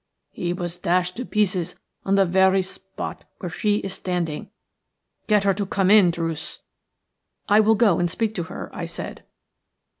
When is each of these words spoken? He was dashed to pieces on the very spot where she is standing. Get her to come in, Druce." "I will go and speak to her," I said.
He 0.31 0.51
was 0.51 0.77
dashed 0.77 1.15
to 1.17 1.25
pieces 1.27 1.75
on 2.05 2.15
the 2.15 2.25
very 2.25 2.63
spot 2.63 3.23
where 3.37 3.51
she 3.51 3.75
is 3.75 3.93
standing. 3.93 4.49
Get 5.27 5.43
her 5.43 5.53
to 5.53 5.65
come 5.67 5.91
in, 5.91 6.09
Druce." 6.09 6.61
"I 7.47 7.59
will 7.59 7.75
go 7.75 7.99
and 7.99 8.09
speak 8.09 8.33
to 8.33 8.43
her," 8.49 8.71
I 8.73 8.87
said. 8.87 9.23